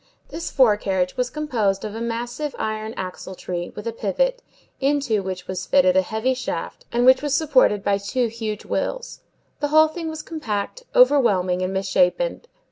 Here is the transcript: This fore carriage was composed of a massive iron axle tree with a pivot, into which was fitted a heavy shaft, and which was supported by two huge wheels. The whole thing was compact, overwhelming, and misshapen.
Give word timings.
This 0.29 0.49
fore 0.49 0.77
carriage 0.77 1.15
was 1.15 1.29
composed 1.29 1.85
of 1.85 1.93
a 1.93 2.01
massive 2.01 2.55
iron 2.57 2.95
axle 2.97 3.35
tree 3.35 3.71
with 3.75 3.85
a 3.85 3.91
pivot, 3.93 4.41
into 4.79 5.21
which 5.21 5.45
was 5.47 5.67
fitted 5.67 5.95
a 5.95 6.01
heavy 6.01 6.33
shaft, 6.33 6.85
and 6.91 7.05
which 7.05 7.21
was 7.21 7.35
supported 7.35 7.83
by 7.83 7.99
two 7.99 8.25
huge 8.25 8.65
wheels. 8.65 9.19
The 9.59 9.67
whole 9.67 9.87
thing 9.89 10.09
was 10.09 10.23
compact, 10.23 10.81
overwhelming, 10.95 11.61
and 11.61 11.71
misshapen. 11.71 12.41